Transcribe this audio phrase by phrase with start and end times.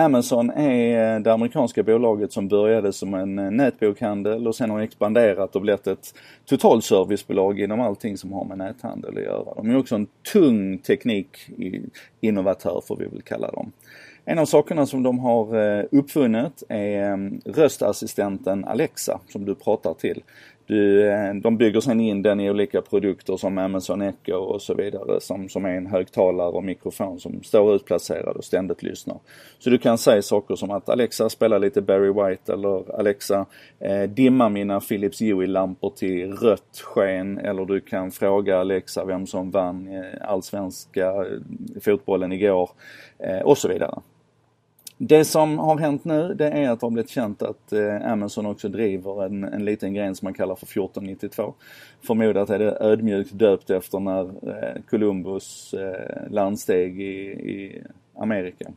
[0.00, 4.80] Amazon är eh, det amerikanska bolaget som började som en eh, nätbokhandel och sen har
[4.80, 6.14] expanderat och blivit ett
[6.44, 9.54] totalservicebolag inom allting som har med näthandel att göra.
[9.56, 13.72] De är också en tung teknikinnovatör får vi väl kalla dem.
[14.24, 20.22] En av sakerna som de har eh, uppfunnit är röstassistenten Alexa som du pratar till.
[20.68, 24.74] Du, eh, de bygger sen in den i olika produkter som Amazon Echo och så
[24.74, 29.18] vidare som, som är en högtalare och mikrofon som står utplacerad och ständigt lyssnar.
[29.58, 33.46] Så du kan säga saker som att Alexa spelar lite Barry White eller Alexa
[33.78, 39.50] eh, dimma mina Philips Hue-lampor till rött sken eller du kan fråga Alexa vem som
[39.50, 42.70] vann eh, allsvenska eh, fotbollen igår
[43.18, 44.00] eh, och så vidare.
[45.00, 48.46] Det som har hänt nu det är att det har blivit känt att eh, Amazon
[48.46, 51.54] också driver en, en liten gren som man kallar för 1492.
[52.00, 57.82] Förmodat är det ödmjukt döpt efter när eh, Columbus eh, landsteg i, i
[58.16, 58.72] Amerika.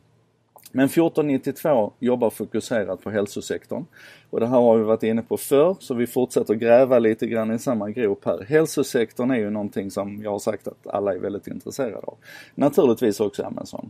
[0.72, 3.86] Men 1492 jobbar fokuserat på hälsosektorn.
[4.30, 7.52] Och det här har vi varit inne på förr, så vi fortsätter gräva lite grann
[7.52, 8.46] i samma grop här.
[8.50, 12.18] Hälsosektorn är ju någonting som jag har sagt att alla är väldigt intresserade av.
[12.56, 13.90] Naturligtvis också Amazon.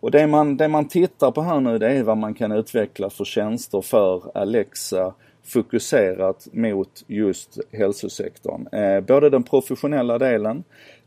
[0.00, 3.10] Och det man, det man tittar på här nu det är vad man kan utveckla
[3.10, 8.66] för tjänster för Alexa fokuserat mot just hälsosektorn.
[8.66, 10.64] Eh, både den professionella delen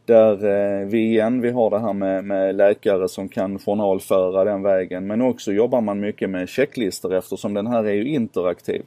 [0.09, 0.45] där
[0.81, 5.07] eh, vi igen, vi har det här med, med, läkare som kan journalföra den vägen.
[5.07, 8.81] Men också jobbar man mycket med checklistor eftersom den här är ju interaktiv.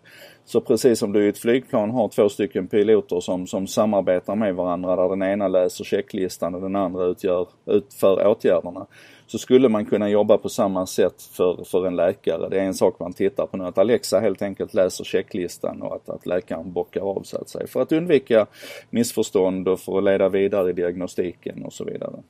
[0.44, 4.54] Så precis som du i ett flygplan har två stycken piloter som, som samarbetar med
[4.54, 8.86] varandra där den ena läser checklistan och den andra utgör, utför åtgärderna
[9.32, 12.48] så skulle man kunna jobba på samma sätt för, för en läkare.
[12.48, 15.94] Det är en sak man tittar på nu, att Alexa helt enkelt läser checklistan och
[15.94, 17.66] att, att läkaren bockar av så att säga.
[17.66, 18.46] För att undvika
[18.90, 20.72] missförstånd och för att leda vidare i
[21.16, 22.22] diagnostiken och så vidare.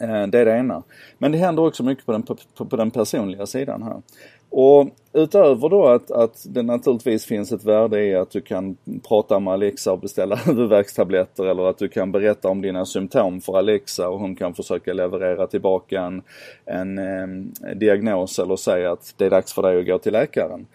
[0.00, 0.82] Eh, det är det ena.
[1.18, 4.02] Men det händer också mycket på den, på, på den personliga sidan här.
[4.50, 8.76] Och utöver då att, att det naturligtvis finns ett värde i att du kan
[9.08, 13.58] prata med Alexa och beställa huvudvärkstabletter eller att du kan berätta om dina symptom för
[13.58, 16.22] Alexa och hon kan försöka leverera tillbaka en,
[16.64, 20.66] en eh, diagnos eller säga att det är dags för dig att gå till läkaren.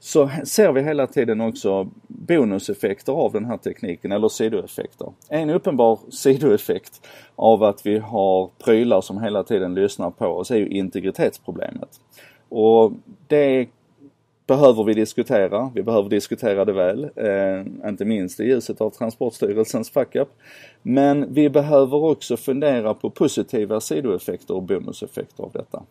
[0.00, 5.12] Så ser vi hela tiden också bonuseffekter av den här tekniken eller sidoeffekter.
[5.28, 10.56] En uppenbar sidoeffekt av att vi har prylar som hela tiden lyssnar på oss är
[10.56, 12.00] ju integritetsproblemet.
[12.48, 12.92] Och
[13.26, 13.68] det
[14.46, 15.70] behöver vi diskutera.
[15.74, 17.04] Vi behöver diskutera det väl.
[17.04, 20.28] Eh, inte minst i ljuset av Transportstyrelsens fuck-up.
[20.82, 25.82] Men vi behöver också fundera på positiva sidoeffekter och bonuseffekter av detta.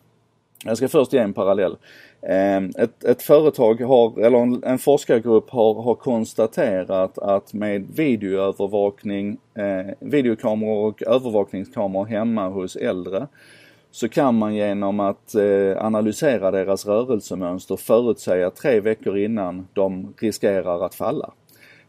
[0.64, 1.76] Jag ska först ge en parallell.
[2.22, 9.38] Ehm, ett, ett, företag har, eller en, en forskargrupp har, har konstaterat att med videoövervakning,
[9.54, 13.26] eh, videokameror och övervakningskameror hemma hos äldre
[13.90, 20.84] så kan man genom att eh, analysera deras rörelsemönster förutsäga tre veckor innan de riskerar
[20.84, 21.30] att falla.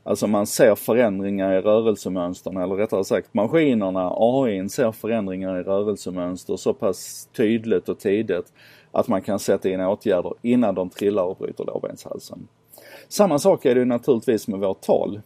[0.09, 6.55] Alltså man ser förändringar i rörelsemönstren eller rättare sagt maskinerna, AI ser förändringar i rörelsemönster
[6.55, 8.53] så pass tydligt och tidigt
[8.91, 12.47] att man kan sätta in åtgärder innan de trillar och bryter lårbenshalsen.
[13.07, 15.21] Samma sak är det naturligtvis med vårt tal.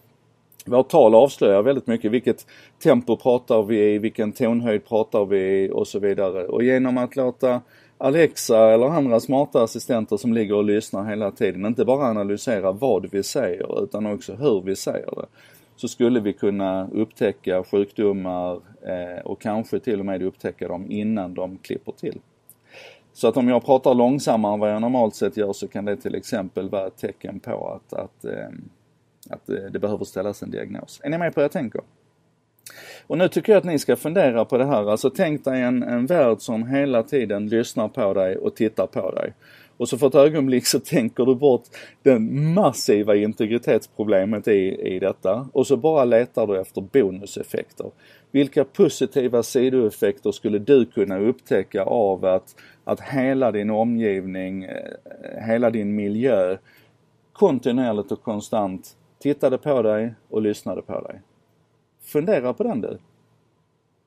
[0.66, 2.48] Vårt tal avslöjar väldigt mycket vilket
[2.84, 6.48] tempo pratar vi i, vilken tonhöjd pratar vi i och så vidare.
[6.48, 7.62] Och genom att låta
[8.04, 13.12] Alexa eller andra smarta assistenter som ligger och lyssnar hela tiden inte bara analysera vad
[13.12, 15.26] vi säger utan också hur vi säger det.
[15.76, 21.34] Så skulle vi kunna upptäcka sjukdomar eh, och kanske till och med upptäcka dem innan
[21.34, 22.20] de klipper till.
[23.14, 25.98] Så att om jag pratar långsammare än vad jag normalt sett gör så kan det
[25.98, 28.50] till exempel vara ett tecken på att, att eh,
[29.30, 31.02] att det, det behöver ställas en diagnos.
[31.04, 31.82] Är ni med på vad jag tänker?
[33.08, 34.92] Och nu tycker jag att ni ska fundera på det här.
[34.92, 39.12] Alltså tänk dig en, en värld som hela tiden lyssnar på dig och tittar på
[39.12, 39.34] dig.
[39.78, 41.64] Och så för ett ögonblick så tänker du bort
[42.04, 47.92] det massiva integritetsproblemet i, i detta och så bara letar du efter bonuseffekter.
[48.32, 55.70] Vilka positiva sidoeffekter skulle du kunna upptäcka av att, att hela din omgivning, eh, hela
[55.70, 56.58] din miljö
[57.34, 61.22] kontinuerligt och konstant tittade på dig och lyssnade på dig.
[62.04, 62.98] Fundera på den du.